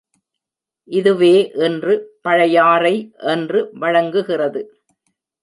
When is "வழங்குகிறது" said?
3.73-4.63